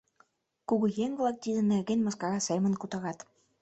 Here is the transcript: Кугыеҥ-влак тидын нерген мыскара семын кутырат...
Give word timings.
Кугыеҥ-влак 0.67 1.37
тидын 1.43 1.65
нерген 1.73 1.99
мыскара 2.03 2.39
семын 2.47 2.73
кутырат... 2.77 3.19